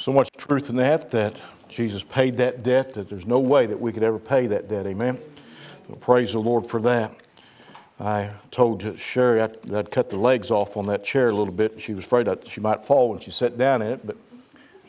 [0.00, 3.78] So much truth in that that Jesus paid that debt that there's no way that
[3.78, 4.86] we could ever pay that debt.
[4.86, 5.18] Amen.
[5.86, 7.14] So praise the Lord for that.
[8.00, 11.72] I told Sherry I'd, I'd, cut the legs off on that chair a little bit.
[11.72, 14.16] And she was afraid that she might fall when she sat down in it, but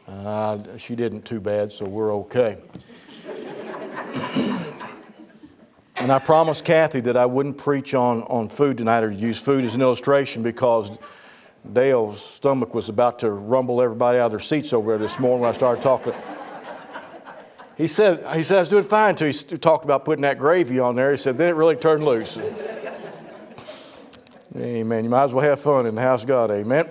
[0.08, 2.58] uh, she didn't too bad, so we're okay.
[5.98, 9.66] and I promised Kathy that I wouldn't preach on, on food tonight or use food
[9.66, 10.98] as an illustration because
[11.70, 15.42] Dale's stomach was about to rumble everybody out of their seats over there this morning
[15.42, 16.14] when I started talking.
[17.78, 20.80] He said, he said I was doing fine until he talked about putting that gravy
[20.80, 21.12] on there.
[21.12, 22.38] He said, then it really turned loose.
[24.56, 25.04] Amen.
[25.06, 26.52] You might as well have fun in the house of God.
[26.52, 26.90] Amen.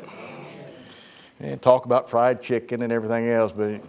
[1.41, 3.53] And talk about fried chicken and everything else.
[3.53, 3.83] But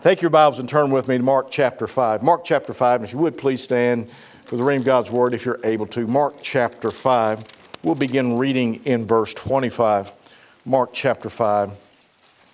[0.00, 2.22] take your Bibles and turn with me to Mark chapter 5.
[2.22, 4.10] Mark chapter 5, if you would please stand
[4.46, 6.06] for the reading of God's word if you're able to.
[6.06, 7.44] Mark chapter 5.
[7.82, 10.12] We'll begin reading in verse 25.
[10.66, 11.70] Mark chapter 5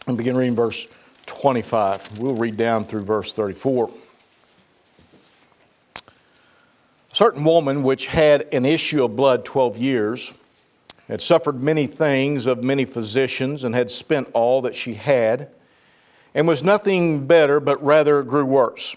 [0.06, 0.86] and begin reading verse
[1.26, 2.20] 25.
[2.20, 3.90] We'll read down through verse 34.
[5.96, 6.02] A
[7.10, 10.32] certain woman which had an issue of blood 12 years
[11.08, 15.48] had suffered many things of many physicians and had spent all that she had
[16.36, 18.94] and was nothing better but rather grew worse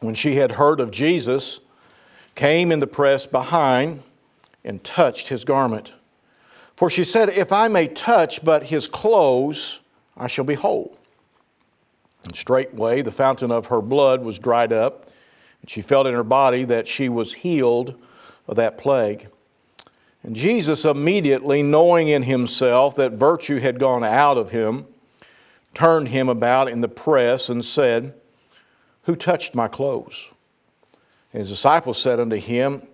[0.00, 1.60] when she had heard of jesus
[2.34, 4.02] came in the press behind
[4.64, 5.92] and touched his garment
[6.76, 9.80] for she said if i may touch but his clothes
[10.16, 10.96] i shall be whole
[12.24, 15.06] and straightway the fountain of her blood was dried up
[15.64, 17.98] and she felt in her body that she was healed
[18.46, 19.28] of that plague.
[20.22, 24.86] And Jesus, immediately knowing in himself that virtue had gone out of him,
[25.72, 28.12] turned him about in the press and said,
[29.04, 30.30] Who touched my clothes?
[31.32, 32.86] And his disciples said unto him,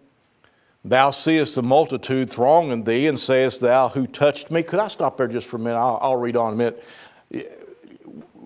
[0.84, 4.62] Thou seest the multitude thronging thee, and sayest thou, Who touched me?
[4.62, 5.78] Could I stop there just for a minute?
[5.78, 6.84] I'll, I'll read on a minute.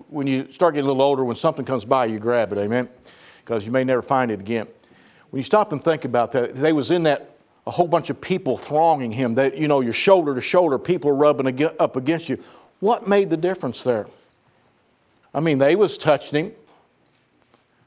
[0.09, 2.89] When you start getting a little older, when something comes by, you grab it, amen?
[3.45, 4.67] because you may never find it again.
[5.29, 7.35] When you stop and think about that, they was in that
[7.67, 9.35] a whole bunch of people thronging him.
[9.35, 12.43] That you know, your shoulder to shoulder, people rubbing up against you.
[12.79, 14.07] What made the difference there?
[15.33, 16.51] I mean, they was touching him,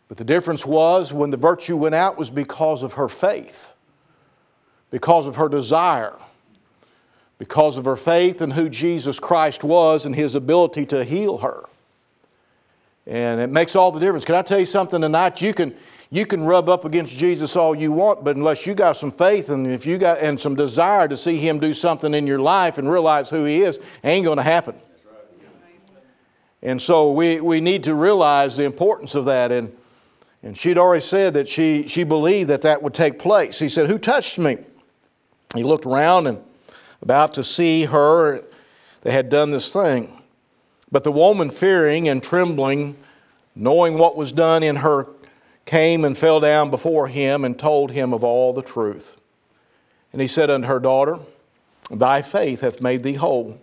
[0.06, 3.74] but the difference was when the virtue went out was because of her faith,
[4.90, 6.16] because of her desire,
[7.38, 11.64] because of her faith in who Jesus Christ was and his ability to heal her.
[13.06, 14.24] And it makes all the difference.
[14.24, 15.40] Can I tell you something tonight?
[15.40, 15.74] You can,
[16.10, 19.48] you can rub up against Jesus all you want, but unless you got some faith
[19.48, 22.76] and if you got and some desire to see him do something in your life
[22.76, 24.74] and realize who he is, ain't going to happen.
[26.62, 29.52] And so we, we need to realize the importance of that.
[29.52, 29.72] And,
[30.42, 33.58] and she'd already said that she, she believed that that would take place.
[33.58, 34.58] He said, Who touched me?
[35.54, 36.42] He looked around and
[37.00, 38.44] about to see her,
[39.02, 40.20] they had done this thing.
[40.90, 42.96] But the woman, fearing and trembling,
[43.54, 45.06] knowing what was done in her,
[45.64, 49.20] came and fell down before him and told him of all the truth.
[50.12, 51.18] And he said unto her, Daughter,
[51.90, 53.60] thy faith hath made thee whole.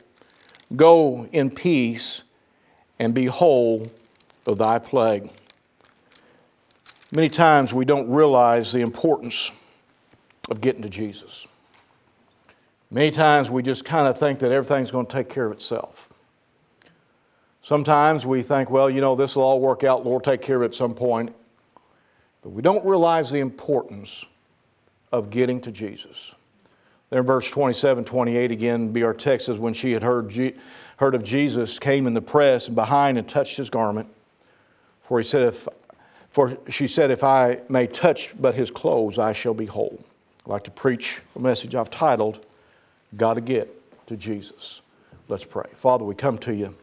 [0.76, 2.24] Go in peace
[3.00, 3.88] and be whole
[4.46, 5.32] of thy plague.
[7.12, 9.52] Many times we don't realize the importance
[10.50, 11.48] of getting to Jesus.
[12.92, 16.14] Many times we just kind of think that everything's going to take care of itself.
[17.62, 20.62] Sometimes we think, well, you know, this will all work out, Lord, take care of
[20.62, 21.34] it at some point.
[22.44, 24.24] But we don't realize the importance
[25.12, 26.36] of getting to Jesus.
[27.10, 30.32] There in verse 27, 28 again, be our text says, when she had heard,
[30.98, 34.10] heard of Jesus, came in the press and behind and touched his garment.
[35.02, 35.68] For he said, if,
[36.30, 40.00] for she said, if I may touch but his clothes, I shall be whole.
[40.46, 42.46] I'd like to preach a message I've titled,
[43.18, 44.82] Gotta Get to Jesus.
[45.28, 45.66] Let's pray.
[45.74, 46.76] Father, we come to you.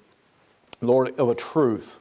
[0.81, 1.98] Lord, of a truth,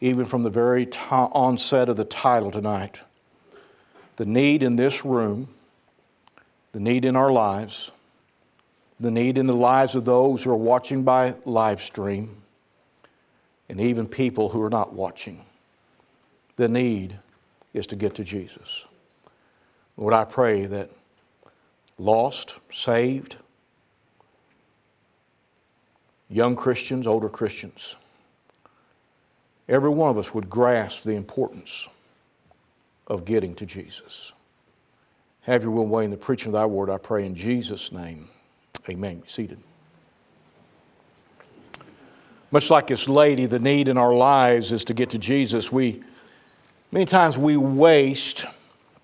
[0.00, 3.00] even from the very t- onset of the title tonight.
[4.16, 5.48] The need in this room,
[6.72, 7.92] the need in our lives,
[8.98, 12.42] the need in the lives of those who are watching by live stream,
[13.68, 15.44] and even people who are not watching.
[16.56, 17.18] The need
[17.74, 18.84] is to get to Jesus.
[19.96, 20.90] Lord, I pray that
[21.98, 23.36] lost, saved,
[26.28, 27.96] young Christians, older Christians,
[29.68, 31.88] every one of us would grasp the importance
[33.06, 34.32] of getting to Jesus.
[35.42, 38.28] Have your will way in the preaching of thy word, I pray in Jesus' name.
[38.88, 39.20] Amen.
[39.20, 39.58] Be seated.
[42.50, 45.70] Much like this lady, the need in our lives is to get to Jesus.
[45.70, 46.02] We
[46.92, 48.46] many times we waste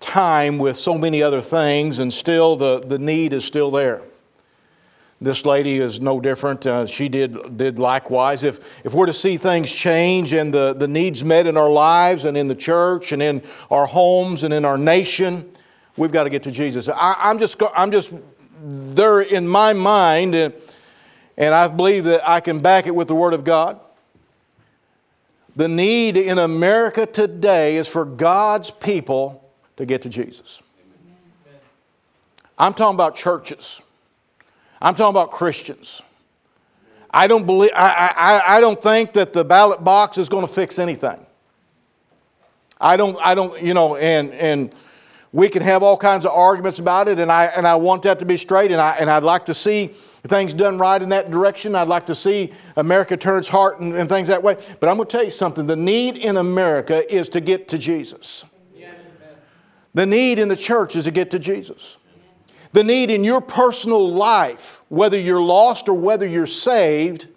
[0.03, 4.03] time with so many other things and still the, the need is still there.
[5.21, 6.67] This lady is no different.
[6.67, 8.43] Uh, she did, did likewise.
[8.43, 12.25] If, if we're to see things change and the, the needs met in our lives
[12.25, 13.41] and in the church and in
[13.71, 15.49] our homes and in our nation,
[15.95, 16.89] we've got to get to Jesus.
[16.89, 18.13] I, I'm, just, I'm just
[18.61, 20.53] there in my mind, and,
[21.37, 23.79] and I believe that I can back it with the Word of God.
[25.55, 29.42] The need in America today is for God's people
[29.77, 30.61] to get to Jesus.
[32.57, 33.81] I'm talking about churches.
[34.81, 36.01] I'm talking about Christians.
[37.09, 40.51] I don't believe I, I, I don't think that the ballot box is going to
[40.51, 41.25] fix anything.
[42.81, 44.75] I don't I don't you know and and
[45.31, 48.19] we can have all kinds of arguments about it and I and I want that
[48.19, 51.31] to be straight and I and I'd like to see things done right in that
[51.31, 51.75] direction.
[51.75, 54.55] I'd like to see America turn its heart and, and things that way.
[54.79, 55.65] But I'm going to tell you something.
[55.65, 58.45] The need in America is to get to Jesus.
[59.93, 61.97] The need in the church is to get to Jesus.
[62.71, 67.27] The need in your personal life, whether you're lost or whether you're saved,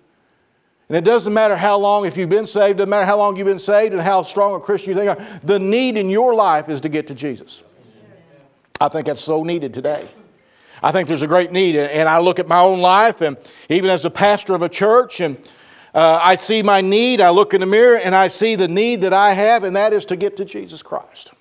[0.89, 3.47] and it doesn't matter how long, if you've been saved, doesn't matter how long you've
[3.47, 6.69] been saved and how strong a Christian you think are, the need in your life
[6.69, 7.63] is to get to Jesus.
[8.81, 10.09] I think that's so needed today.
[10.83, 11.77] I think there's a great need.
[11.77, 13.37] And I look at my own life, and
[13.69, 15.37] even as a pastor of a church, and
[15.95, 17.21] uh, I see my need.
[17.21, 19.95] I look in the mirror and I see the need that I have, and that
[19.95, 21.33] is to get to Jesus Christ.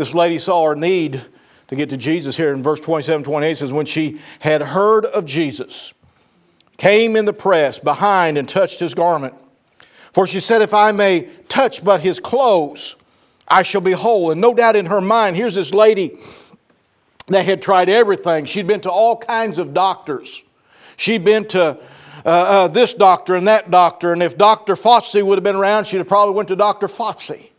[0.00, 1.20] This lady saw her need
[1.68, 5.26] to get to Jesus here in verse 27 28 says, When she had heard of
[5.26, 5.92] Jesus,
[6.78, 9.34] came in the press behind and touched his garment.
[10.14, 12.96] For she said, If I may touch but his clothes,
[13.46, 14.30] I shall be whole.
[14.30, 16.18] And no doubt in her mind, here's this lady
[17.26, 18.46] that had tried everything.
[18.46, 20.44] She'd been to all kinds of doctors.
[20.96, 21.78] She'd been to
[22.24, 24.76] uh, uh, this doctor and that doctor, and if Dr.
[24.76, 26.86] Fauci would have been around, she'd have probably went to Dr.
[26.86, 27.49] Fauci.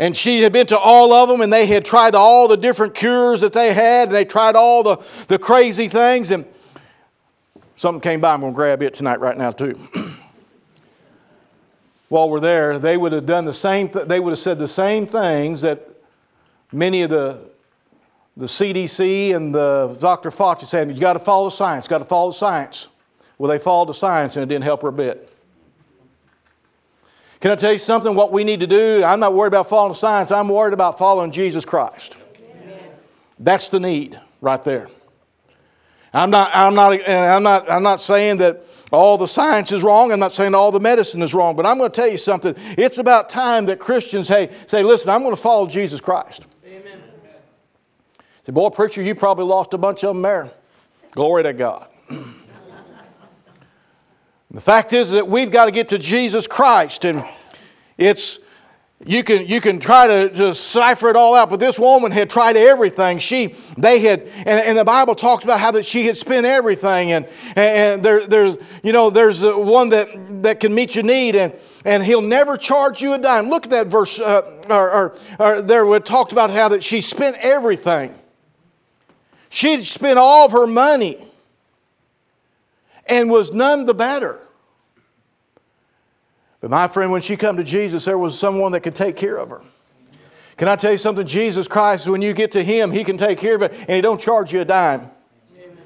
[0.00, 2.94] And she had been to all of them, and they had tried all the different
[2.94, 4.96] cures that they had, and they tried all the,
[5.28, 6.46] the crazy things, and
[7.74, 8.32] something came by.
[8.32, 9.78] I'm going to grab it tonight, right now, too.
[12.08, 13.90] While we're there, they would have done the same.
[13.90, 15.86] Th- they would have said the same things that
[16.72, 17.50] many of the
[18.38, 20.30] the CDC and the Dr.
[20.30, 22.88] Fauci saying you got to follow science, got to follow science.
[23.36, 25.29] Well, they followed the science, and it didn't help her a bit.
[27.40, 28.14] Can I tell you something?
[28.14, 31.32] What we need to do, I'm not worried about following science, I'm worried about following
[31.32, 32.18] Jesus Christ.
[32.36, 32.78] Amen.
[33.38, 34.88] That's the need right there.
[36.12, 39.82] I'm not, I'm, not, uh, I'm, not, I'm not saying that all the science is
[39.82, 40.10] wrong.
[40.10, 41.54] I'm not saying all the medicine is wrong.
[41.54, 42.54] But I'm going to tell you something.
[42.76, 46.46] It's about time that Christians hey, say, listen, I'm going to follow Jesus Christ.
[46.66, 47.00] Amen.
[48.42, 50.50] Say, boy, preacher, you probably lost a bunch of them there.
[51.12, 51.86] Glory to God.
[54.52, 57.24] The fact is that we've got to get to Jesus Christ, and
[57.96, 58.40] it's
[59.06, 62.28] you can you can try to, to cipher it all out, but this woman had
[62.28, 63.20] tried everything.
[63.20, 67.12] She they had, and, and the Bible talks about how that she had spent everything,
[67.12, 70.08] and and there there's you know there's one that
[70.42, 71.54] that can meet your need, and
[71.84, 73.48] and he'll never charge you a dime.
[73.48, 77.00] Look at that verse, uh, or, or, or there we talked about how that she
[77.00, 78.14] spent everything.
[79.48, 81.29] She'd spent all of her money
[83.08, 84.40] and was none the better.
[86.60, 89.36] But my friend, when she come to Jesus, there was someone that could take care
[89.36, 89.62] of her.
[90.56, 91.26] Can I tell you something?
[91.26, 94.02] Jesus Christ, when you get to Him, He can take care of it, and He
[94.02, 95.10] don't charge you a dime.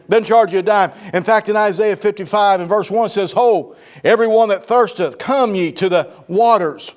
[0.08, 0.92] Doesn't charge you a dime.
[1.14, 5.72] In fact, in Isaiah 55 and verse 1 says, Ho, everyone that thirsteth, come ye
[5.72, 6.92] to the waters.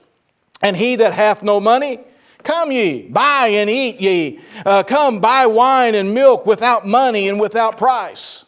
[0.61, 1.99] And he that hath no money,
[2.43, 4.39] come ye, buy and eat ye.
[4.65, 8.43] Uh, come, buy wine and milk without money and without price.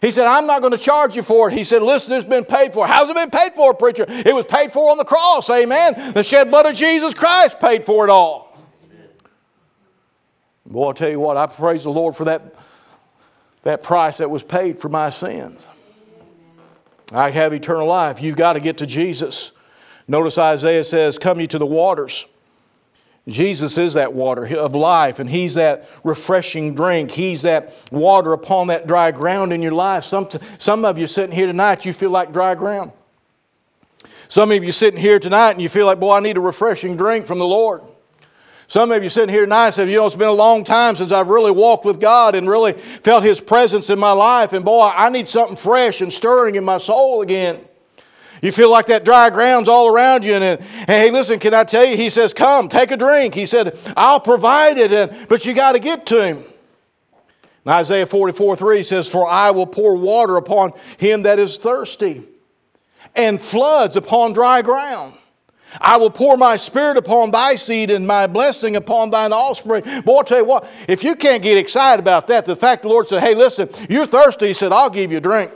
[0.00, 1.54] He said, I'm not going to charge you for it.
[1.56, 2.86] He said, Listen, it's been paid for.
[2.86, 4.06] How's it been paid for, preacher?
[4.08, 6.14] It was paid for on the cross, amen.
[6.14, 8.56] The shed blood of Jesus Christ paid for it all.
[10.64, 12.54] Boy, I'll tell you what, I praise the Lord for that,
[13.64, 15.66] that price that was paid for my sins.
[17.12, 18.22] I have eternal life.
[18.22, 19.50] You've got to get to Jesus.
[20.06, 22.26] Notice Isaiah says, Come ye to the waters.
[23.28, 27.10] Jesus is that water of life, and He's that refreshing drink.
[27.10, 30.04] He's that water upon that dry ground in your life.
[30.04, 32.92] Some, some of you sitting here tonight, you feel like dry ground.
[34.28, 36.96] Some of you sitting here tonight and you feel like, boy, I need a refreshing
[36.96, 37.82] drink from the Lord.
[38.68, 41.10] Some of you sitting here tonight said, you know, it's been a long time since
[41.10, 44.86] I've really walked with God and really felt His presence in my life, and boy,
[44.86, 47.58] I need something fresh and stirring in my soul again.
[48.42, 50.34] You feel like that dry ground's all around you.
[50.34, 51.96] And, and, hey, listen, can I tell you?
[51.96, 53.34] He says, Come, take a drink.
[53.34, 56.38] He said, I'll provide it, and, but you got to get to him.
[57.64, 62.24] And Isaiah 44 3 says, For I will pour water upon him that is thirsty,
[63.14, 65.14] and floods upon dry ground.
[65.80, 69.84] I will pour my spirit upon thy seed and my blessing upon thine offspring.
[70.02, 72.88] Boy, I'll tell you what, if you can't get excited about that, the fact the
[72.88, 75.52] Lord said, hey, listen, you're thirsty, He said, I'll give you a drink.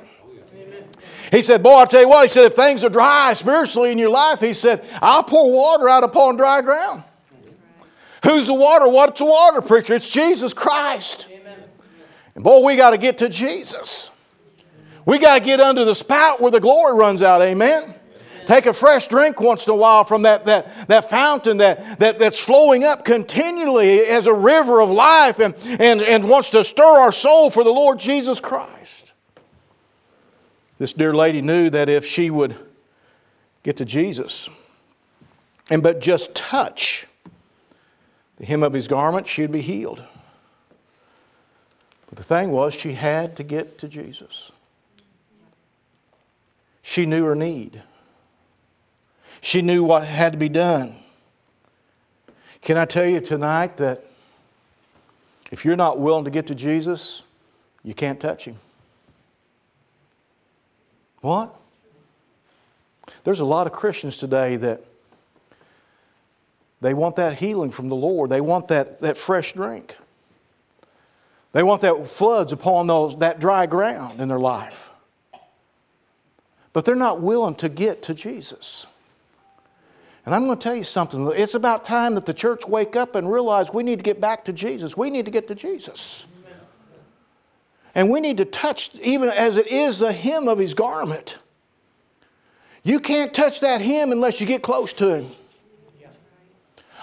[1.30, 3.98] He said, Boy, I'll tell you what, he said, if things are dry spiritually in
[3.98, 7.02] your life, he said, I'll pour water out upon dry ground.
[8.24, 8.88] Who's the water?
[8.88, 9.94] What's the water, preacher?
[9.94, 11.28] It's Jesus Christ.
[12.34, 14.10] And boy, we got to get to Jesus.
[15.06, 17.42] We got to get under the spout where the glory runs out.
[17.42, 17.94] Amen.
[18.46, 22.18] Take a fresh drink once in a while from that, that, that fountain that, that,
[22.18, 26.84] that's flowing up continually as a river of life and, and, and wants to stir
[26.84, 29.03] our soul for the Lord Jesus Christ.
[30.78, 32.56] This dear lady knew that if she would
[33.62, 34.48] get to Jesus
[35.70, 37.06] and but just touch
[38.36, 40.02] the hem of his garment, she'd be healed.
[42.08, 44.52] But the thing was, she had to get to Jesus.
[46.82, 47.82] She knew her need.
[49.40, 50.96] She knew what had to be done.
[52.60, 54.04] Can I tell you tonight that
[55.50, 57.24] if you're not willing to get to Jesus,
[57.82, 58.56] you can't touch Him?
[61.24, 61.58] What?
[63.24, 64.84] There's a lot of Christians today that
[66.82, 68.28] they want that healing from the Lord.
[68.28, 69.96] They want that, that fresh drink.
[71.52, 74.92] They want that floods upon those, that dry ground in their life.
[76.74, 78.84] But they're not willing to get to Jesus.
[80.26, 81.32] And I'm going to tell you something.
[81.34, 84.44] It's about time that the church wake up and realize we need to get back
[84.44, 84.94] to Jesus.
[84.94, 86.26] We need to get to Jesus.
[87.94, 91.38] And we need to touch, even as it is the hem of his garment.
[92.82, 95.30] You can't touch that hem unless you get close to him.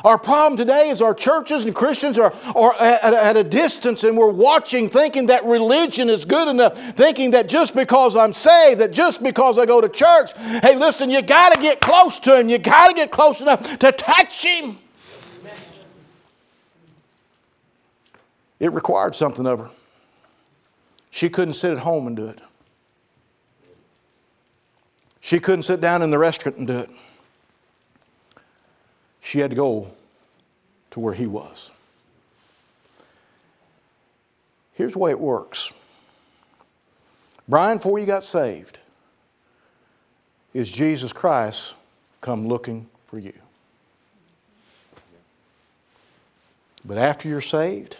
[0.03, 4.17] Our problem today is our churches and Christians are, are at, at, a distance and
[4.17, 8.91] we're watching thinking that religion is good enough, thinking that just because I'm saved, that
[8.91, 12.49] just because I go to church, hey, listen, you got to get close to Him.
[12.49, 14.79] You got to get close enough to touch Him.
[18.59, 19.69] It required something of her.
[21.11, 22.39] She couldn't sit at home and do it.
[25.19, 26.89] She couldn't sit down in the restaurant and do it.
[29.21, 29.91] She had to go
[30.91, 31.69] to where he was.
[34.73, 35.73] Here's the way it works
[37.47, 38.79] Brian, before you got saved,
[40.53, 41.75] is Jesus Christ
[42.21, 43.33] come looking for you.
[46.83, 47.97] But after you're saved,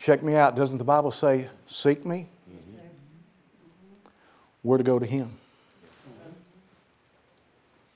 [0.00, 0.56] check me out.
[0.56, 2.26] Doesn't the Bible say, Seek me?
[4.62, 5.30] Where to go to Him?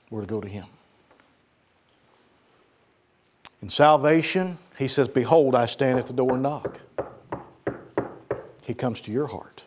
[0.09, 0.65] Where to go to Him?
[3.61, 6.79] In salvation, he says, Behold, I stand at the door and knock.
[8.63, 9.63] He comes to your heart.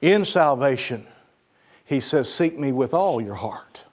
[0.00, 1.06] In salvation,
[1.84, 3.84] he says, Seek me with all your heart.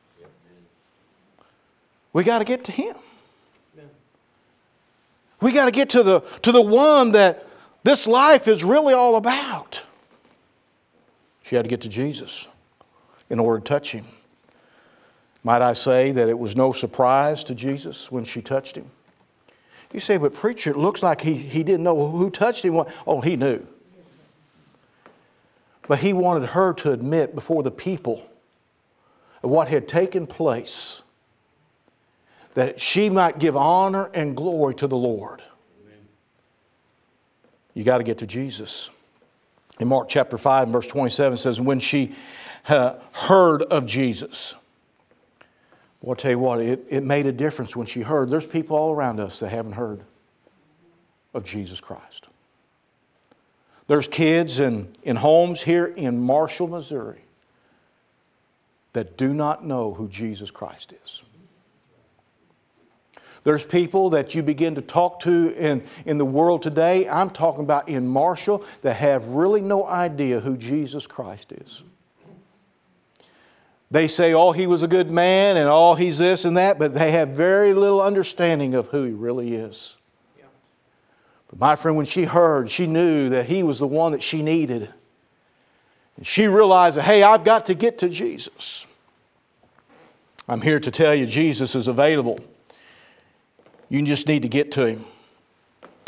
[2.14, 2.96] We got to get to him.
[5.42, 7.46] We got to get to the, to the one that
[7.84, 9.86] this life is really all about.
[11.42, 12.48] She had to get to Jesus
[13.30, 14.06] in order to touch him.
[15.44, 18.86] Might I say that it was no surprise to Jesus when she touched him?
[19.92, 22.82] You say, but preacher, it looks like he, he didn't know who touched him.
[23.08, 23.66] Oh, he knew.
[25.88, 28.30] But he wanted her to admit before the people
[29.42, 31.01] what had taken place
[32.54, 35.42] that she might give honor and glory to the Lord.
[37.74, 38.90] You got to get to Jesus.
[39.80, 42.14] In Mark chapter 5, verse 27 says, When she
[42.68, 44.56] uh, heard of Jesus,
[46.02, 48.30] well, I'll tell you what, it, it made a difference when she heard.
[48.30, 50.02] There's people all around us that haven't heard
[51.34, 52.28] of Jesus Christ.
[53.88, 57.22] There's kids in, in homes here in Marshall, Missouri
[58.94, 61.24] that do not know who Jesus Christ is.
[63.44, 67.64] There's people that you begin to talk to in, in the world today, I'm talking
[67.64, 71.84] about in Marshall, that have really no idea who Jesus Christ is.
[73.90, 76.94] They say, oh, he was a good man and oh, he's this and that, but
[76.94, 79.98] they have very little understanding of who he really is.
[81.50, 84.42] But my friend, when she heard, she knew that he was the one that she
[84.42, 84.90] needed.
[86.16, 88.86] And she realized hey, I've got to get to Jesus.
[90.48, 92.40] I'm here to tell you, Jesus is available.
[93.92, 95.04] You just need to get to him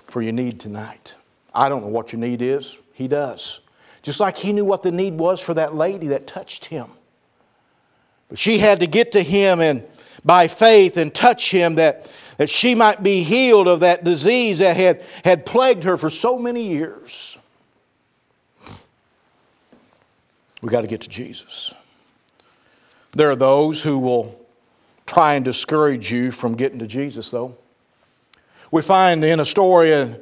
[0.08, 1.16] for your need tonight.
[1.54, 3.60] I don't know what your need is, he does.
[4.02, 6.88] Just like he knew what the need was for that lady that touched him.
[8.30, 9.84] But she had to get to him and
[10.24, 14.78] by faith and touch him that, that she might be healed of that disease that
[14.78, 17.38] had, had plagued her for so many years.
[20.62, 21.74] We got to get to Jesus.
[23.12, 24.40] There are those who will
[25.06, 27.58] try and discourage you from getting to Jesus, though.
[28.74, 30.18] We find in a story, and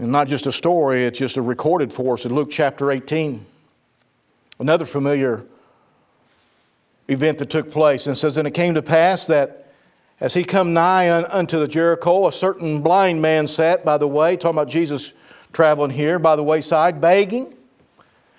[0.00, 3.46] not just a story, it's just a recorded for us in Luke chapter 18.
[4.58, 5.44] Another familiar
[7.06, 8.08] event that took place.
[8.08, 9.72] And says, And it came to pass that
[10.18, 14.36] as he come nigh unto the Jericho, a certain blind man sat by the way,
[14.36, 15.12] talking about Jesus
[15.52, 17.54] traveling here by the wayside, begging.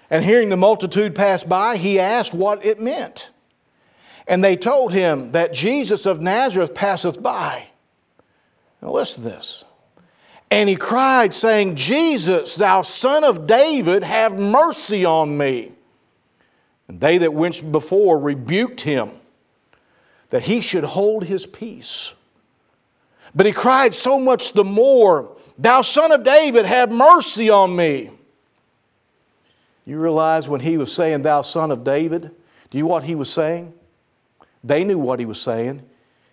[0.10, 3.30] And hearing the multitude pass by, he asked what it meant.
[4.28, 7.70] And they told him that Jesus of Nazareth passeth by.
[8.82, 9.64] Now listen to this.
[10.50, 15.74] And he cried, saying, Jesus, thou son of David, have mercy on me.
[16.88, 19.12] And they that went before rebuked him
[20.30, 22.16] that he should hold his peace.
[23.36, 28.12] But he cried so much the more, Thou son of David, have mercy on me.
[29.86, 32.32] You realize when he was saying, Thou son of David,
[32.70, 33.74] do you know what he was saying?
[34.64, 35.82] They knew what he was saying.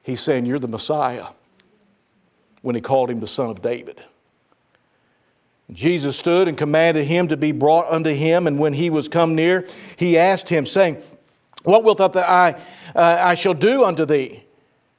[0.03, 1.27] He's saying, You're the Messiah
[2.65, 4.03] when he called him the son of David.
[5.71, 9.35] Jesus stood and commanded him to be brought unto him, and when he was come
[9.35, 9.67] near,
[9.97, 10.97] he asked him, saying,
[11.65, 12.53] What wilt thou that I,
[12.97, 14.45] uh, I shall do unto thee?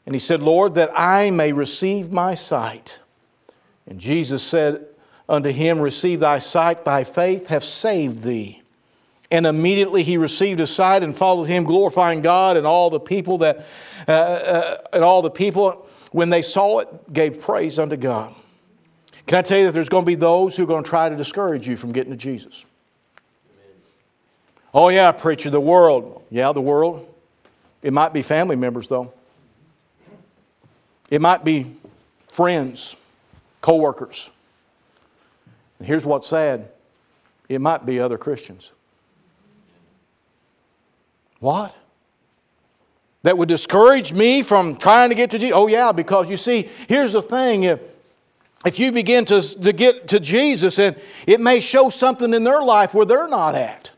[0.05, 2.99] And he said, Lord, that I may receive my sight.
[3.87, 4.85] And Jesus said
[5.27, 8.61] unto him, Receive thy sight, thy faith hath saved thee.
[9.31, 13.39] And immediately he received his sight and followed him, glorifying God, and all the people
[13.39, 13.65] that,
[14.07, 15.84] uh, uh, and all the people
[16.15, 18.33] when they saw it, gave praise unto God.
[19.27, 21.09] Can I tell you that there's going to be those who are going to try
[21.09, 22.63] to discourage you from getting to Jesus?
[24.73, 26.23] Oh, yeah, preacher, the world.
[26.29, 27.05] Yeah, the world.
[27.81, 29.11] It might be family members, though.
[31.09, 31.75] It might be
[32.31, 32.95] friends,
[33.59, 34.29] co workers.
[35.79, 36.69] And here's what's sad
[37.49, 38.71] it might be other Christians.
[41.41, 41.75] What?
[43.25, 45.55] That would discourage me from trying to get to Jesus?
[45.57, 47.63] Oh, yeah, because you see, here's the thing.
[47.63, 47.79] If,
[48.63, 52.61] if you begin to, to get to Jesus, and it may show something in their
[52.61, 53.91] life where they're not at.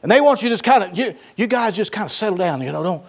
[0.00, 2.36] And they want you to just kind of, you, you guys just kind of settle
[2.36, 3.04] down, you know, don't,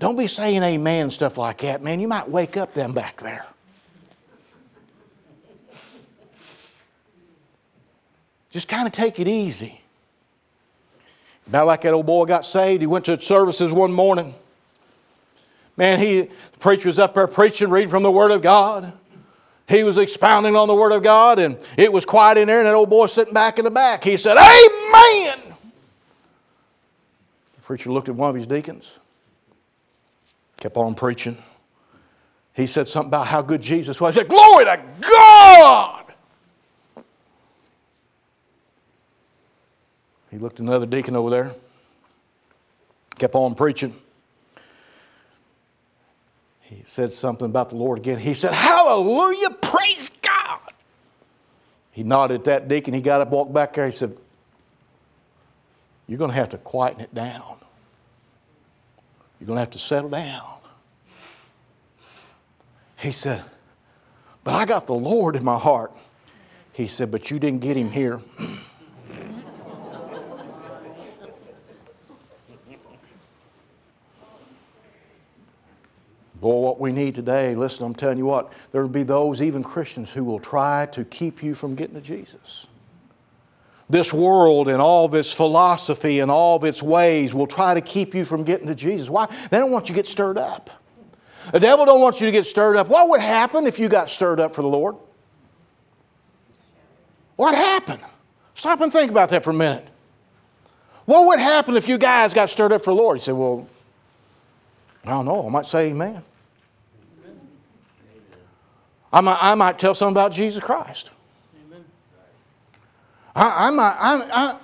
[0.00, 2.00] don't be saying amen and stuff like that, man.
[2.00, 3.46] You might wake up them back there.
[8.50, 9.83] Just kind of take it easy.
[11.46, 12.80] About like that old boy got saved.
[12.80, 14.34] He went to services one morning.
[15.76, 18.92] Man, he, the preacher was up there preaching, reading from the Word of God.
[19.68, 22.66] He was expounding on the Word of God, and it was quiet in there, and
[22.66, 24.04] that old boy sitting back in the back.
[24.04, 25.54] He said, Amen!
[27.56, 28.98] The preacher looked at one of his deacons,
[30.58, 31.38] kept on preaching.
[32.52, 34.14] He said something about how good Jesus was.
[34.14, 36.03] He said, Glory to God!
[40.34, 41.54] He looked at another deacon over there,
[43.20, 43.94] kept on preaching.
[46.62, 48.18] He said something about the Lord again.
[48.18, 50.58] He said, Hallelujah, praise God.
[51.92, 52.94] He nodded at that deacon.
[52.94, 53.86] He got up, walked back there.
[53.86, 54.16] He said,
[56.08, 57.58] You're going to have to quieten it down.
[59.38, 60.42] You're going to have to settle down.
[62.96, 63.44] He said,
[64.42, 65.92] But I got the Lord in my heart.
[66.72, 68.20] He said, But you didn't get him here.
[76.40, 79.62] Boy, what we need today, listen, I'm telling you what, there will be those, even
[79.62, 82.66] Christians, who will try to keep you from getting to Jesus.
[83.88, 87.80] This world and all of its philosophy and all of its ways will try to
[87.80, 89.08] keep you from getting to Jesus.
[89.08, 89.26] Why?
[89.50, 90.70] They don't want you to get stirred up.
[91.52, 92.88] The devil don't want you to get stirred up.
[92.88, 94.96] What would happen if you got stirred up for the Lord?
[97.36, 98.00] What happened?
[98.54, 99.86] Stop and think about that for a minute.
[101.04, 103.18] What would happen if you guys got stirred up for the Lord?
[103.18, 103.68] You say, well,
[105.04, 105.46] I don't know.
[105.46, 106.22] I might say amen.
[109.12, 111.10] I might, I might tell someone about Jesus Christ.
[113.36, 114.56] I, I might, I, I,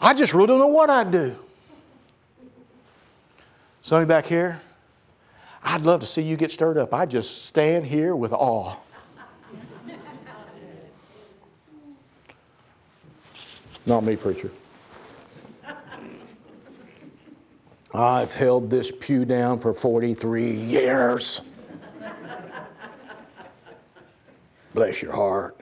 [0.00, 1.38] I just really don't know what I'd do.
[3.82, 4.60] Somebody back here,
[5.62, 6.92] I'd love to see you get stirred up.
[6.92, 8.76] I just stand here with awe.
[13.86, 14.50] Not me, preacher.
[17.92, 21.40] I've held this pew down for 43 years.
[24.74, 25.58] Bless your heart.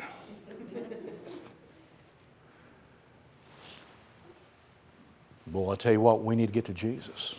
[5.46, 7.34] Boy, I tell you what, we need to get to Jesus.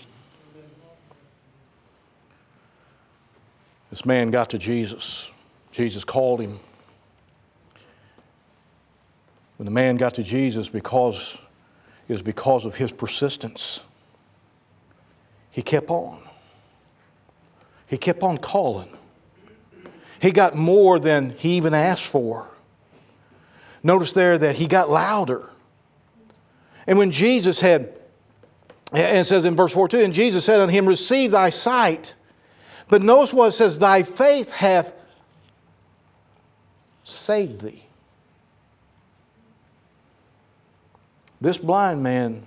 [3.91, 5.31] This man got to Jesus.
[5.71, 6.59] Jesus called him.
[9.57, 11.37] When the man got to Jesus, because
[12.07, 13.83] is because of his persistence.
[15.51, 16.21] He kept on.
[17.87, 18.89] He kept on calling.
[20.21, 22.47] He got more than he even asked for.
[23.81, 25.49] Notice there that he got louder.
[26.85, 27.93] And when Jesus had,
[28.91, 32.15] and it says in verse 42, and Jesus said unto him, Receive thy sight.
[32.87, 34.93] But notice what it says, Thy faith hath
[37.03, 37.83] saved thee.
[41.41, 42.45] This blind man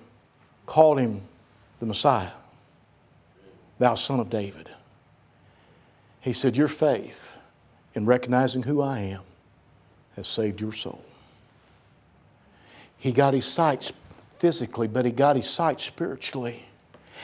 [0.66, 1.22] called him
[1.80, 2.32] the Messiah,
[3.82, 4.70] thou son of David.
[6.20, 7.36] He said, Your faith
[7.94, 9.22] in recognizing who I am
[10.16, 11.04] has saved your soul.
[12.96, 13.92] He got his sight
[14.38, 16.66] physically, but he got his sight spiritually.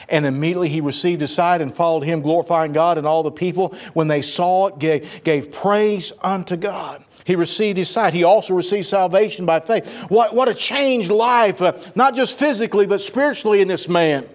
[0.07, 3.75] And immediately he received his sight and followed him, glorifying God, and all the people,
[3.93, 7.03] when they saw it, gave, gave praise unto God.
[7.25, 8.13] He received his sight.
[8.13, 10.09] He also received salvation by faith.
[10.09, 14.27] What, what a changed life, uh, not just physically, but spiritually in this man.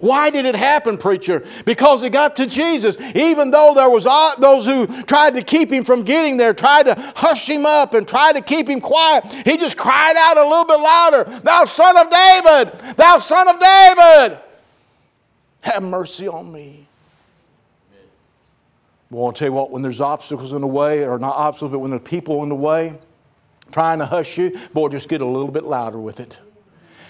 [0.00, 1.44] Why did it happen, preacher?
[1.66, 2.96] Because he got to Jesus.
[3.14, 4.04] Even though there was
[4.40, 8.08] those who tried to keep him from getting there, tried to hush him up and
[8.08, 11.98] tried to keep him quiet, he just cried out a little bit louder, Thou son
[11.98, 12.96] of David!
[12.96, 14.38] Thou son of David!
[15.60, 16.86] Have mercy on me.
[19.10, 21.80] Well, I'll tell you what, when there's obstacles in the way, or not obstacles, but
[21.80, 22.98] when there's people in the way
[23.70, 26.40] trying to hush you, boy, just get a little bit louder with it.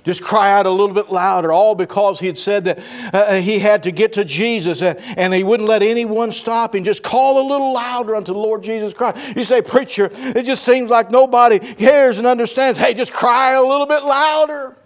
[0.05, 2.79] Just cry out a little bit louder, all because he had said that
[3.13, 6.85] uh, he had to get to Jesus and, and he wouldn't let anyone stop him.
[6.85, 9.37] Just call a little louder unto the Lord Jesus Christ.
[9.37, 12.79] You say, Preacher, it just seems like nobody hears and understands.
[12.79, 14.77] Hey, just cry a little bit louder.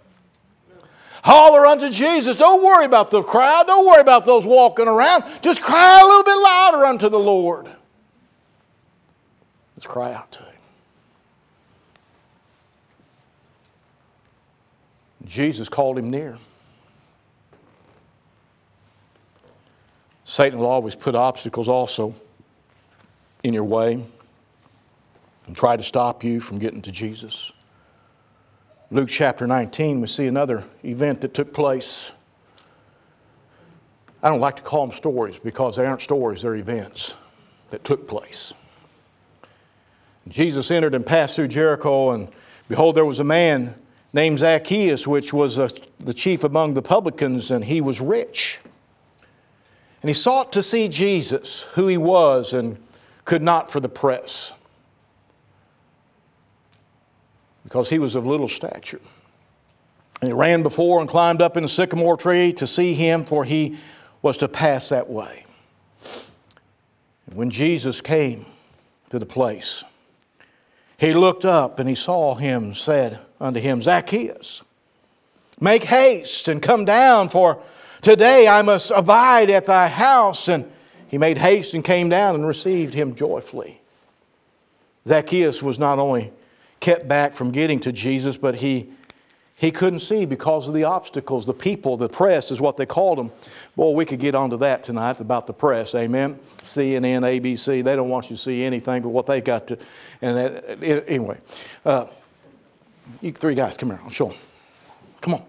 [1.23, 2.37] Holler unto Jesus.
[2.37, 3.65] Don't worry about the crowd.
[3.65, 5.23] Don't worry about those walking around.
[5.41, 7.67] Just cry a little bit louder unto the Lord.
[9.75, 10.54] Let's cry out to Him.
[15.25, 16.37] Jesus called him near.
[20.23, 22.13] Satan will always put obstacles also
[23.43, 24.03] in your way
[25.45, 27.51] and try to stop you from getting to Jesus.
[28.91, 32.11] Luke chapter 19, we see another event that took place.
[34.21, 37.15] I don't like to call them stories because they aren't stories, they're events
[37.69, 38.53] that took place.
[40.27, 42.29] Jesus entered and passed through Jericho, and
[42.67, 43.75] behold, there was a man
[44.15, 48.61] named Zacchaeus, which was a, the chief among the publicans, and he was rich.
[50.01, 52.77] And he sought to see Jesus, who he was, and
[53.25, 54.53] could not for the press
[57.65, 59.01] because he was of little stature.
[60.21, 63.43] And he ran before and climbed up in a sycamore tree to see him, for
[63.43, 63.75] he
[64.21, 65.45] was to pass that way.
[67.27, 68.45] And when Jesus came
[69.09, 69.83] to the place,
[70.97, 74.63] he looked up and he saw him, and said unto him, Zacchaeus,
[75.59, 77.61] make haste and come down, for
[78.01, 80.47] today I must abide at thy house.
[80.47, 80.71] And
[81.07, 83.79] he made haste and came down and received him joyfully.
[85.07, 86.31] Zacchaeus was not only
[86.79, 88.89] kept back from getting to Jesus, but he,
[89.55, 91.45] he couldn't see because of the obstacles.
[91.45, 93.31] The people, the press is what they called them.
[93.75, 96.39] Boy, we could get onto that tonight about the press, amen?
[96.63, 99.77] CNN, ABC, they don't want you to see anything but what they got to.
[100.21, 101.37] And that, anyway,
[101.85, 102.07] uh,
[103.21, 104.37] you three guys, come here, I'll show them.
[105.21, 105.43] Come on.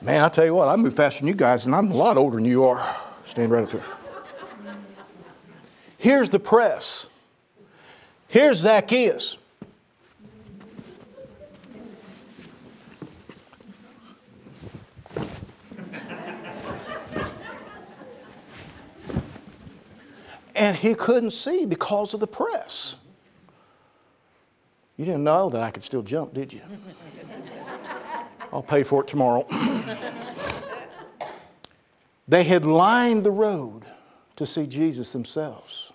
[0.00, 2.16] Man, I tell you what, I move faster than you guys, and I'm a lot
[2.16, 2.96] older than you are.
[3.24, 3.84] Stand right up here.
[5.98, 7.08] Here's the press.
[8.28, 9.38] Here's Zacchaeus.
[20.56, 22.96] and he couldn't see because of the press.
[24.96, 26.62] You didn't know that I could still jump, did you?
[28.52, 29.46] I'll pay for it tomorrow.
[32.28, 33.82] they had lined the road
[34.36, 35.92] to see Jesus themselves.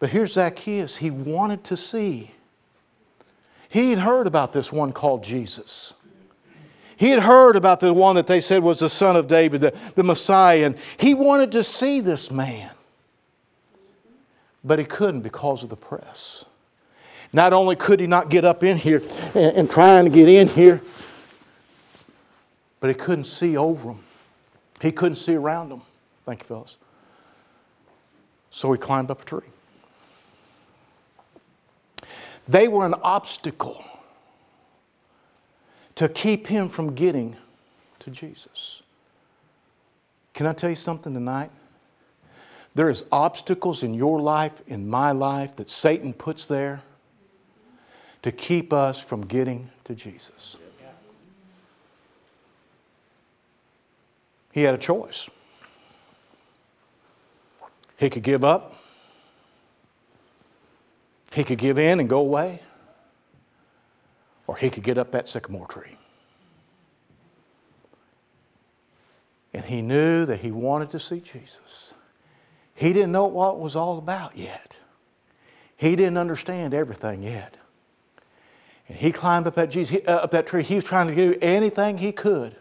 [0.00, 0.96] But here's Zacchaeus.
[0.96, 2.32] He wanted to see.
[3.68, 5.94] He had heard about this one called Jesus.
[6.96, 9.78] He had heard about the one that they said was the son of David, the,
[9.94, 12.70] the Messiah, and he wanted to see this man.
[14.64, 16.44] But he couldn't because of the press.
[17.32, 19.02] Not only could he not get up in here
[19.34, 20.80] and, and trying to get in here,
[22.80, 24.00] but he couldn't see over them.
[24.80, 25.82] He couldn't see around them.
[26.24, 26.78] Thank you, fellas.
[28.50, 29.46] So he climbed up a tree.
[32.46, 33.84] They were an obstacle
[35.96, 37.36] to keep him from getting
[37.98, 38.82] to Jesus.
[40.32, 41.50] Can I tell you something tonight?
[42.74, 46.82] There is obstacles in your life, in my life, that Satan puts there
[48.22, 50.56] to keep us from getting to Jesus.
[54.52, 55.28] He had a choice.
[57.96, 58.76] He could give up,
[61.32, 62.62] he could give in and go away,
[64.46, 65.96] or he could get up that sycamore tree.
[69.52, 71.94] And he knew that he wanted to see Jesus.
[72.74, 74.78] He didn't know what it was all about yet.
[75.76, 77.57] He didn't understand everything yet.
[78.88, 80.62] And he climbed up that, Jesus, uh, up that tree.
[80.62, 82.56] He was trying to do anything he could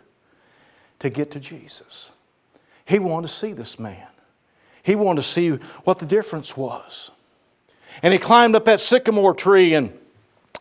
[1.00, 2.12] to get to Jesus.
[2.86, 4.08] He wanted to see this man.
[4.84, 5.52] He wanted to see
[5.84, 7.12] what the difference was.
[8.04, 9.98] And he climbed up that sycamore tree, and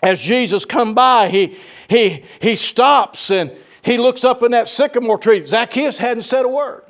[0.02, 1.56] as Jesus come by, he,
[1.88, 3.52] he, he stops and
[3.82, 5.44] he looks up in that sycamore tree.
[5.44, 6.82] Zacchaeus hadn't said a word.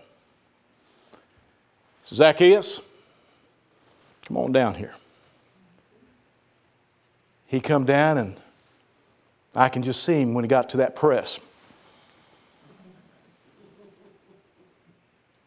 [2.07, 2.81] Zacchaeus,
[4.27, 4.95] come on down here.
[7.47, 8.37] He come down and
[9.57, 11.41] I can just see him when he got to that press.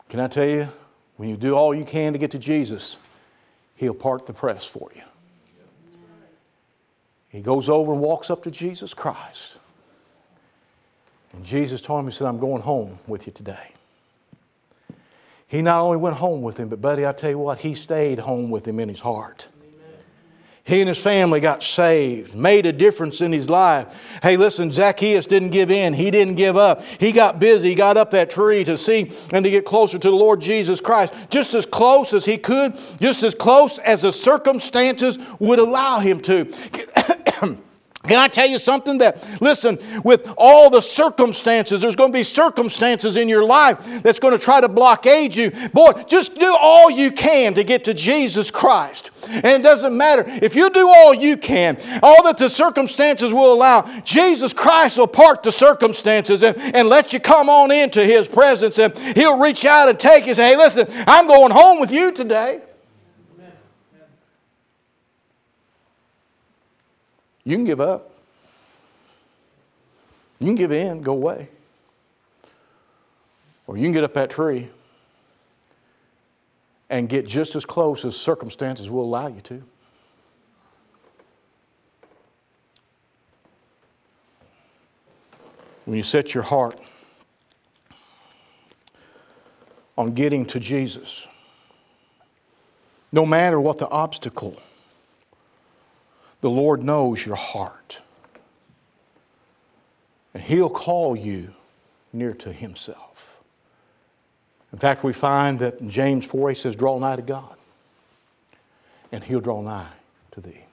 [0.10, 0.67] Can I tell you,
[1.17, 2.98] when you do all you can to get to Jesus,
[3.76, 5.04] He'll part the press for you.
[7.30, 9.58] He goes over and walks up to Jesus Christ.
[11.32, 13.72] And Jesus told him, He said, I'm going home with you today.
[15.48, 18.19] He not only went home with him, but, buddy, I tell you what, he stayed
[18.19, 19.48] home with him in his heart.
[20.69, 24.19] He and his family got saved, made a difference in his life.
[24.21, 25.95] Hey, listen, Zacchaeus didn't give in.
[25.95, 26.84] He didn't give up.
[26.84, 30.15] He got busy, got up that tree to see and to get closer to the
[30.15, 35.17] Lord Jesus Christ, just as close as he could, just as close as the circumstances
[35.39, 36.45] would allow him to.
[38.04, 42.24] Can I tell you something that, listen, with all the circumstances, there's going to be
[42.24, 45.52] circumstances in your life that's going to try to blockade you.
[45.74, 49.12] Boy, just do all you can to get to Jesus Christ.
[49.28, 50.24] And it doesn't matter.
[50.26, 55.08] If you do all you can, all that the circumstances will allow, Jesus Christ will
[55.08, 58.80] part the circumstances and, and let you come on into His presence.
[58.80, 61.92] And He'll reach out and take you and say, hey, listen, I'm going home with
[61.92, 62.62] you today.
[67.43, 68.12] You can give up.
[70.39, 71.49] You can give in, go away.
[73.67, 74.69] Or you can get up that tree
[76.89, 79.63] and get just as close as circumstances will allow you to.
[85.86, 86.80] When you set your heart
[89.97, 91.28] on getting to Jesus,
[93.12, 94.60] no matter what the obstacle,
[96.41, 98.02] the Lord knows your heart.
[100.34, 101.54] And He'll call you
[102.13, 103.39] near to Himself.
[104.71, 107.56] In fact, we find that in James 4 he says, Draw nigh to God,
[109.12, 109.88] and He'll draw nigh
[110.32, 110.63] to thee.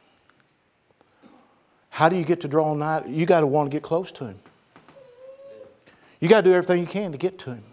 [1.91, 3.05] How do you get to draw nigh?
[3.07, 4.39] You got to want to get close to Him.
[6.21, 7.65] You got to do everything you can to get to Him,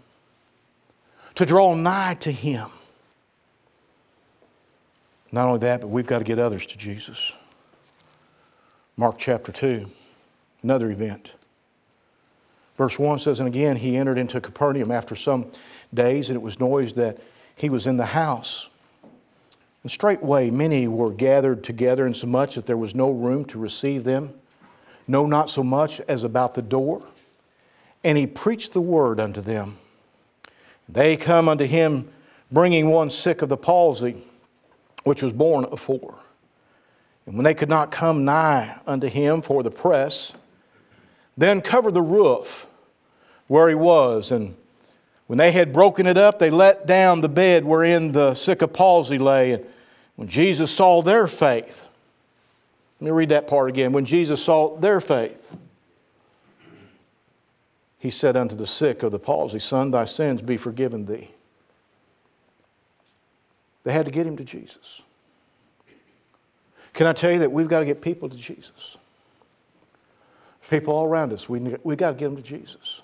[1.34, 2.70] to draw nigh to Him.
[5.30, 7.34] Not only that, but we've got to get others to Jesus.
[8.96, 9.90] Mark chapter 2,
[10.62, 11.34] another event.
[12.76, 15.50] Verse 1 says, And again he entered into Capernaum after some
[15.92, 17.18] days, and it was noised that
[17.56, 18.70] he was in the house.
[19.82, 24.32] And straightway many were gathered together, insomuch that there was no room to receive them,
[25.08, 27.02] no, not so much as about the door.
[28.04, 29.76] And he preached the word unto them.
[30.88, 32.10] They come unto him,
[32.50, 34.22] bringing one sick of the palsy,
[35.02, 36.23] which was born afore.
[37.26, 40.32] And when they could not come nigh unto him for the press,
[41.36, 42.66] then covered the roof
[43.46, 44.30] where he was.
[44.30, 44.56] And
[45.26, 48.72] when they had broken it up, they let down the bed wherein the sick of
[48.72, 49.52] palsy lay.
[49.52, 49.66] And
[50.16, 51.88] when Jesus saw their faith,
[53.00, 53.92] let me read that part again.
[53.92, 55.54] When Jesus saw their faith,
[57.98, 61.30] he said unto the sick of the palsy, Son, thy sins be forgiven thee.
[63.82, 65.03] They had to get him to Jesus.
[66.94, 68.96] Can I tell you that we've got to get people to Jesus?
[70.70, 73.02] People all around us, we, we got to get them to Jesus.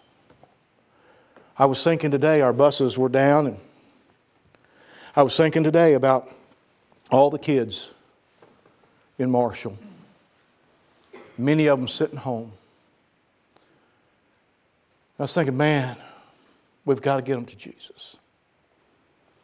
[1.58, 3.58] I was thinking today, our buses were down, and
[5.14, 6.32] I was thinking today about
[7.10, 7.92] all the kids
[9.18, 9.76] in Marshall,
[11.36, 12.52] many of them sitting home.
[15.18, 15.96] I was thinking, man,
[16.86, 18.16] we've got to get them to Jesus.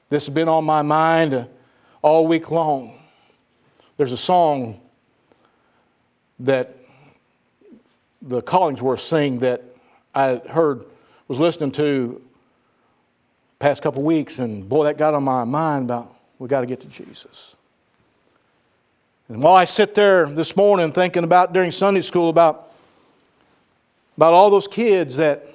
[0.09, 1.47] This has been on my mind uh,
[2.01, 2.99] all week long.
[3.97, 4.81] There's a song
[6.41, 6.77] that
[8.21, 9.63] the Collingsworth sing that
[10.15, 10.85] I heard,
[11.29, 12.23] was listening to
[13.59, 16.81] past couple weeks, and boy, that got on my mind about we got to get
[16.81, 17.57] to Jesus.
[19.29, 22.71] And while I sit there this morning thinking about during Sunday school about,
[24.17, 25.49] about all those kids that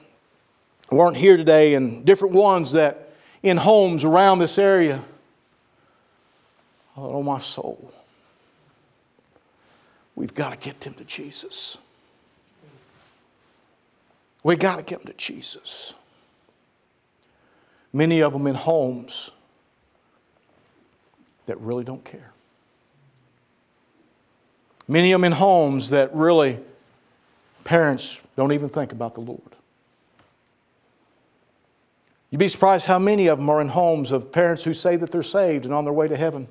[0.89, 5.03] weren't here today and different ones that in homes around this area,
[6.97, 7.93] oh my soul,
[10.15, 11.77] we've got to get them to Jesus.
[14.43, 15.93] We got to get them to Jesus.
[17.93, 19.31] Many of them in homes
[21.45, 22.31] that really don't care.
[24.87, 26.59] Many of them in homes that really,
[27.63, 29.41] parents don't even think about the Lord.
[32.29, 35.11] You'd be surprised how many of them are in homes of parents who say that
[35.11, 36.47] they're saved and on their way to heaven.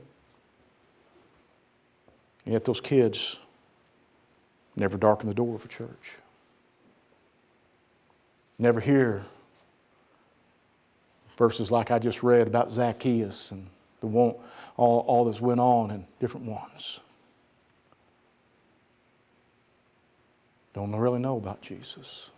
[2.44, 3.38] And yet those kids
[4.80, 6.16] never darken the door of a church.
[8.58, 9.26] Never hear
[11.36, 13.66] verses like I just read about Zacchaeus and
[14.00, 14.34] the one,
[14.78, 17.00] all, all this went on and different ones.
[20.72, 22.30] Don't really know about Jesus.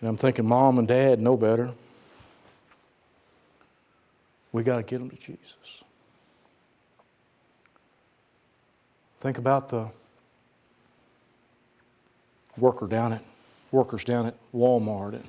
[0.00, 1.72] And I'm thinking, mom and dad know better.
[4.52, 5.84] We got to get them to Jesus.
[9.18, 9.88] Think about the
[12.56, 13.22] worker down at
[13.72, 15.24] workers down at Walmart and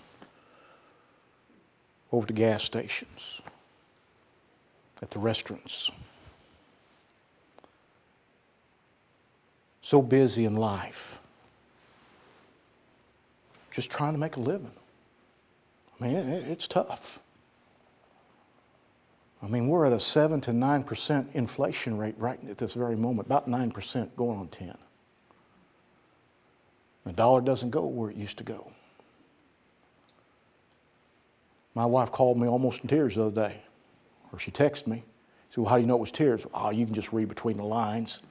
[2.12, 3.42] over to gas stations,
[5.02, 5.92] at the restaurants.
[9.82, 11.20] So busy in life,
[13.72, 14.72] just trying to make a living.
[16.00, 17.20] I mean, it's tough.
[19.42, 23.28] I mean, we're at a 7 to 9% inflation rate right at this very moment,
[23.28, 24.76] about 9% going on 10.
[27.06, 28.72] The dollar doesn't go where it used to go.
[31.74, 33.62] My wife called me almost in tears the other day,
[34.34, 35.04] or she texted me.
[35.50, 36.46] She said, Well, how do you know it was tears?
[36.54, 38.22] Oh, you can just read between the lines.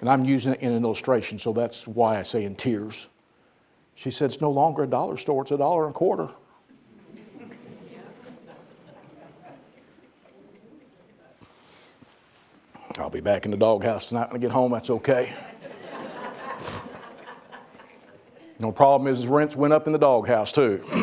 [0.00, 3.08] And I'm using it in an illustration, so that's why I say in tears.
[3.94, 6.30] She said, It's no longer a dollar store, it's a dollar and a quarter.
[13.16, 15.32] Be back in the doghouse tonight when I get home, that's okay.
[18.58, 20.82] No problem is rents went up in the doghouse too.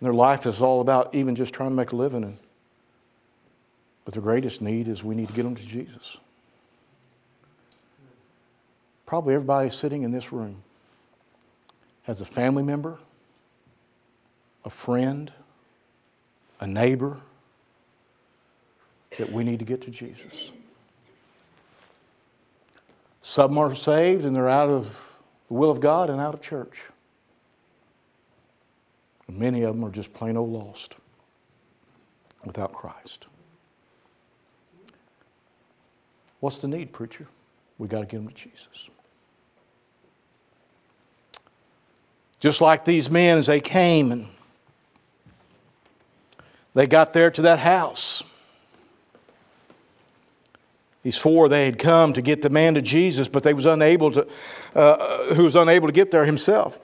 [0.00, 2.24] their life is all about even just trying to make a living.
[2.24, 2.38] And,
[4.04, 6.16] but their greatest need is we need to get them to Jesus.
[9.06, 10.64] Probably everybody sitting in this room
[12.02, 12.98] has a family member,
[14.64, 15.32] a friend,
[16.58, 17.20] a neighbor
[19.20, 20.52] that we need to get to Jesus.
[23.20, 24.98] Some are saved and they're out of
[25.48, 26.88] the will of God and out of church.
[29.28, 30.96] Many of them are just plain old lost
[32.44, 33.26] without Christ.
[36.40, 37.26] What's the need, preacher?
[37.76, 38.88] We got to get them to Jesus.
[42.38, 44.28] Just like these men as they came and
[46.72, 48.24] they got there to that house.
[51.02, 54.10] These four, they had come to get the man to Jesus, but they was unable
[54.12, 54.26] to,
[54.74, 56.78] uh, who was unable to get there himself.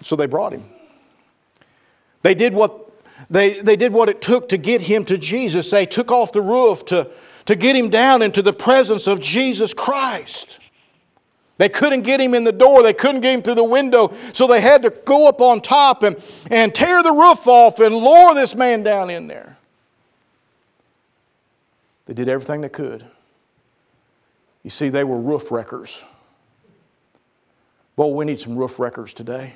[0.00, 0.64] So they brought him.
[2.22, 2.84] They did what
[3.30, 5.70] they, they did what it took to get him to Jesus.
[5.70, 7.10] They took off the roof to,
[7.46, 10.58] to get him down into the presence of Jesus Christ.
[11.56, 14.46] They couldn't get him in the door, they couldn't get him through the window, so
[14.46, 16.16] they had to go up on top and,
[16.50, 19.53] and tear the roof off and lower this man down in there.
[22.06, 23.04] They did everything they could.
[24.62, 26.02] You see, they were roof wreckers.
[27.96, 29.54] Boy, we need some roof wreckers today.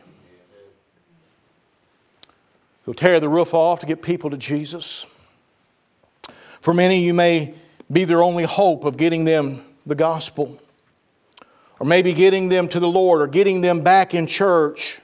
[2.85, 5.07] Who'll tear the roof off to get people to Jesus.
[6.61, 7.55] For many, you may
[7.91, 10.61] be their only hope of getting them the gospel,
[11.81, 15.01] or maybe getting them to the Lord, or getting them back in church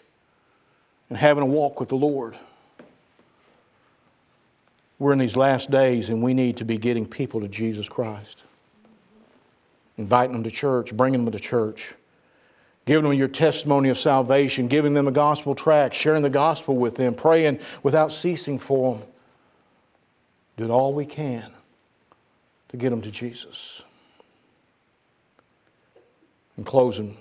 [1.09, 2.37] and having a walk with the Lord.
[4.99, 8.45] We're in these last days and we need to be getting people to Jesus Christ.
[9.97, 11.95] Inviting them to church, bringing them to church,
[12.85, 16.97] giving them your testimony of salvation, giving them a gospel tract, sharing the gospel with
[16.97, 19.09] them, praying without ceasing for them.
[20.57, 21.51] Do all we can
[22.69, 23.83] to get them to Jesus.
[26.57, 27.17] In closing,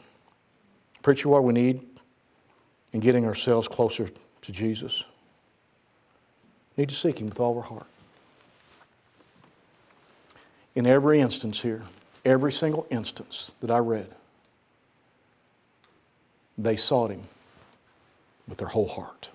[1.02, 1.84] preacher, what we need
[2.92, 4.08] in getting ourselves closer
[4.42, 5.06] to Jesus
[6.78, 7.88] need to seek Him with all our heart.
[10.76, 11.84] In every instance here,
[12.26, 14.14] every single instance that I read,
[16.58, 17.22] they sought Him
[18.48, 19.32] with their whole heart.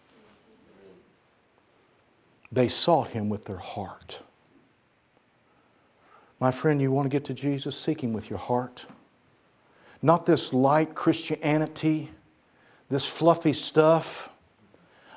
[2.50, 4.22] They sought him with their heart.
[6.40, 7.76] My friend, you want to get to Jesus?
[7.76, 8.86] Seek him with your heart.
[10.00, 12.10] Not this light Christianity,
[12.88, 14.30] this fluffy stuff.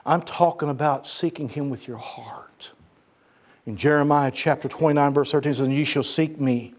[0.05, 2.71] I'm talking about seeking him with your heart.
[3.65, 6.73] In Jeremiah chapter 29, verse 13, it says, And ye shall seek me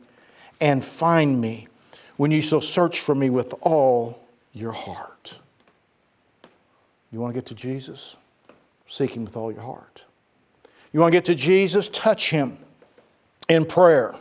[0.60, 1.68] and find me
[2.16, 4.20] when ye shall search for me with all
[4.52, 5.36] your heart.
[7.12, 8.16] You want to get to Jesus?
[8.88, 10.04] Seek him with all your heart.
[10.92, 11.88] You want to get to Jesus?
[11.88, 12.58] Touch him
[13.48, 14.14] in prayer.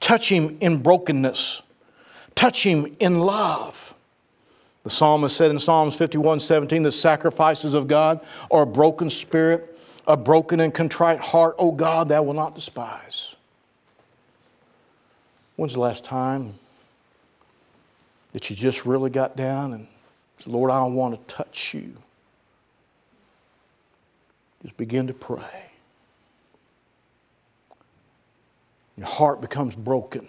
[0.00, 1.62] Touch him in brokenness.
[2.34, 3.94] Touch him in love.
[4.86, 9.76] The psalmist said in Psalms 51 17, the sacrifices of God are a broken spirit,
[10.06, 13.34] a broken and contrite heart, O God, thou will not despise.
[15.56, 16.54] When's the last time
[18.30, 19.88] that you just really got down and
[20.38, 21.92] said, Lord, I don't want to touch you?
[24.62, 25.64] Just begin to pray.
[28.96, 30.28] Your heart becomes broken.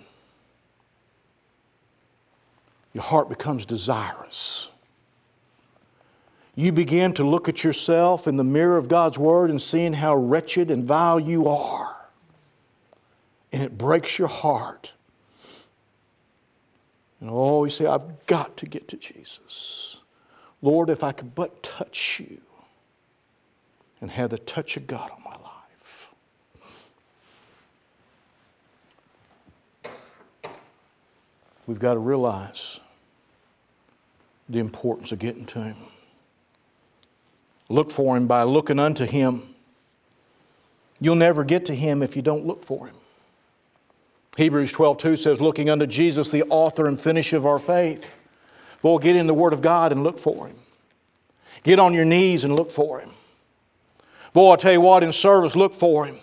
[2.98, 4.72] Your heart becomes desirous.
[6.56, 10.16] You begin to look at yourself in the mirror of God's Word and seeing how
[10.16, 11.96] wretched and vile you are.
[13.54, 14.94] And it breaks your heart.
[17.22, 20.00] And oh, you say, I've got to get to Jesus.
[20.64, 22.42] Lord, if I could but touch you
[24.02, 26.08] and have the touch of God on my life.
[31.68, 32.80] We've got to realize
[34.50, 35.76] the importance of getting to Him.
[37.70, 39.44] Look for Him by looking unto Him.
[41.00, 42.96] You'll never get to Him if you don't look for Him.
[44.38, 48.16] Hebrews 12 2 says, Looking unto Jesus, the author and finisher of our faith.
[48.84, 50.58] Well, get in the Word of God and look for Him.
[51.64, 53.10] Get on your knees and look for Him.
[54.34, 56.20] Boy, I tell you what, in service, look for Him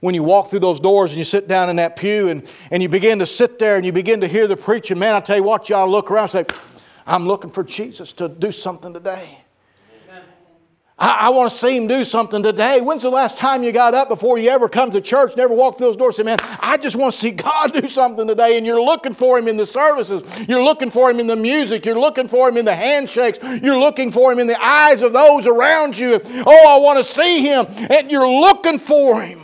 [0.00, 2.82] when you walk through those doors and you sit down in that pew and, and
[2.82, 5.36] you begin to sit there and you begin to hear the preaching, man, I tell
[5.36, 6.56] you what, y'all look around and say,
[7.08, 9.40] I'm looking for Jesus to do something today.
[10.98, 12.80] I, I want to see him do something today.
[12.80, 15.78] When's the last time you got up before you ever come to church, never walked
[15.78, 18.58] through those doors, say, man, I just want to see God do something today.
[18.58, 20.22] And you're looking for him in the services.
[20.48, 21.86] You're looking for him in the music.
[21.86, 23.38] You're looking for him in the handshakes.
[23.62, 26.20] You're looking for him in the eyes of those around you.
[26.24, 27.66] Oh, I want to see him.
[27.90, 29.40] And you're looking for him.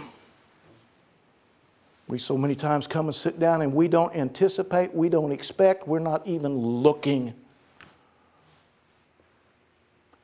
[2.08, 5.88] We so many times come and sit down and we don't anticipate, we don't expect,
[5.88, 7.32] we're not even looking.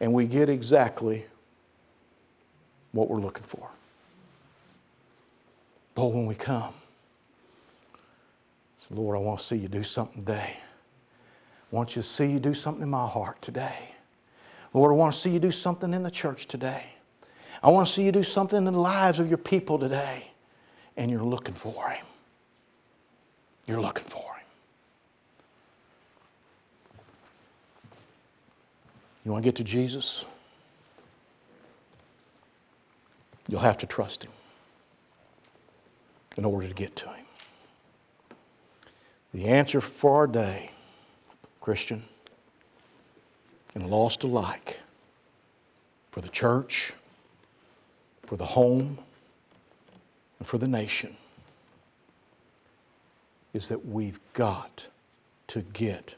[0.00, 1.26] And we get exactly
[2.92, 3.70] what we're looking for.
[5.94, 6.72] But when we come,
[8.80, 10.56] say, Lord, I want to see you do something today.
[11.72, 13.90] I want you to see you do something in my heart today.
[14.72, 16.94] Lord, I want to see you do something in the church today.
[17.62, 20.30] I want to see you do something in the lives of your people today
[20.96, 22.06] and you're looking for Him.
[23.66, 24.19] You're looking for Him.
[29.24, 30.24] You want to get to Jesus?
[33.48, 34.32] You'll have to trust Him
[36.36, 37.24] in order to get to Him.
[39.32, 40.70] The answer for our day,
[41.60, 42.04] Christian
[43.74, 44.80] and lost alike,
[46.10, 46.94] for the church,
[48.24, 48.98] for the home,
[50.38, 51.16] and for the nation
[53.52, 54.86] is that we've got
[55.48, 56.16] to get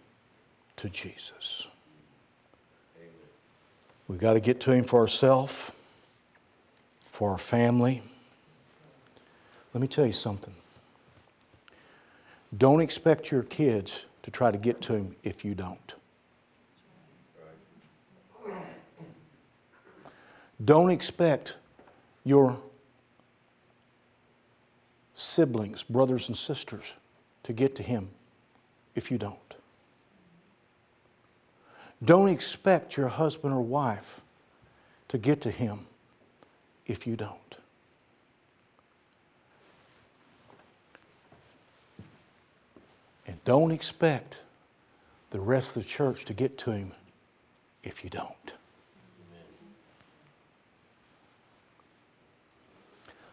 [0.77, 1.69] to Jesus.
[4.13, 5.73] We've got to get to Him for ourselves,
[7.07, 8.03] for our family.
[9.73, 10.53] Let me tell you something.
[12.55, 15.95] Don't expect your kids to try to get to Him if you don't.
[20.63, 21.57] Don't expect
[22.23, 22.59] your
[25.15, 26.97] siblings, brothers and sisters,
[27.45, 28.11] to get to Him
[28.95, 29.42] if you don't.
[32.05, 34.23] Don't expect your husband or wife
[35.09, 35.87] to get to Him
[36.87, 37.39] if you don't.
[43.27, 44.41] And don't expect
[45.31, 46.93] the rest of the church to get to Him
[47.85, 48.55] if you don't.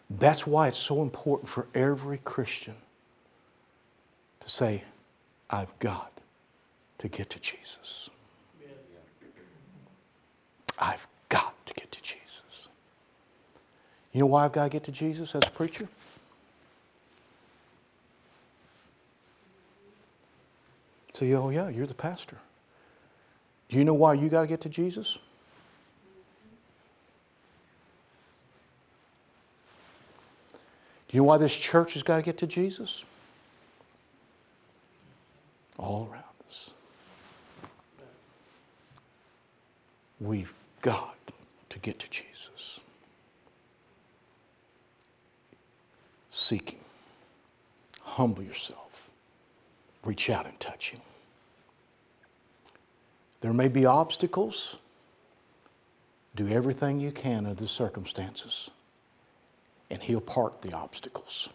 [0.10, 2.76] That's why it's so important for every Christian
[4.40, 4.84] to say,
[5.50, 6.12] I've got
[6.98, 8.10] to get to Jesus.
[10.80, 12.70] I've got to get to Jesus.
[14.14, 15.88] You know why I've got to get to Jesus as a preacher?
[21.14, 22.38] Say, oh, yeah, you're the pastor.
[23.68, 25.20] Do you know why you got to get to Jesus?
[31.10, 33.04] Do you know why this church has got to get to Jesus?
[35.78, 36.72] All around us.
[40.20, 41.18] We've got
[41.70, 42.80] to get to Jesus.
[46.30, 46.80] Seek Him.
[48.02, 49.10] Humble yourself.
[50.04, 51.02] Reach out and touch Him.
[53.42, 54.78] There may be obstacles.
[56.36, 58.70] Do everything you can under the circumstances,
[59.90, 61.50] and He'll part the obstacles.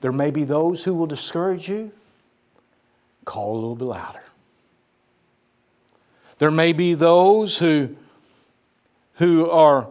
[0.00, 1.92] There may be those who will discourage you.
[3.24, 4.22] Call a little bit louder.
[6.38, 7.96] There may be those who,
[9.14, 9.88] who are,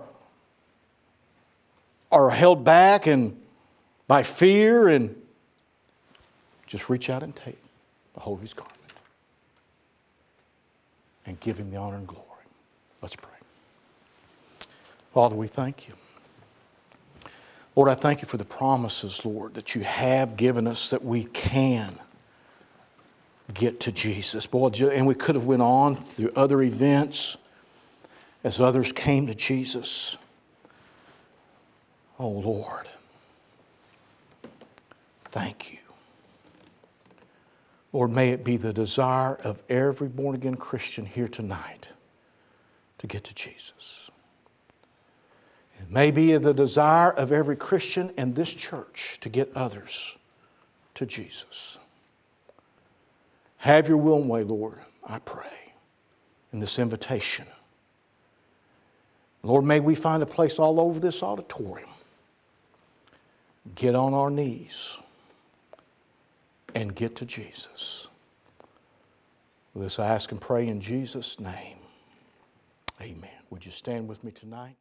[2.11, 3.39] are held back and
[4.07, 5.15] by fear and
[6.67, 7.59] just reach out and take
[8.13, 8.73] the hold of his garment
[11.25, 12.23] and give him the honor and glory.
[13.01, 13.29] Let's pray.
[15.13, 15.93] Father, we thank you.
[17.75, 21.23] Lord, I thank you for the promises, Lord, that you have given us that we
[21.23, 21.97] can
[23.53, 24.45] get to Jesus.
[24.45, 27.37] Boy, and we could have went on through other events
[28.43, 30.17] as others came to Jesus.
[32.19, 32.87] Oh Lord,
[35.25, 35.79] thank you.
[37.91, 41.89] Lord, may it be the desire of every born again Christian here tonight
[42.97, 44.09] to get to Jesus.
[45.79, 50.17] It may be the desire of every Christian in this church to get others
[50.95, 51.77] to Jesus.
[53.63, 55.71] Have your will and way, Lord, I pray,
[56.51, 57.45] in this invitation.
[59.41, 61.87] Lord, may we find a place all over this auditorium.
[63.73, 64.99] Get on our knees
[66.75, 68.09] and get to Jesus.
[69.73, 71.77] This I ask and pray in Jesus' name.
[73.01, 73.31] Amen.
[73.49, 74.75] Would you stand with me tonight?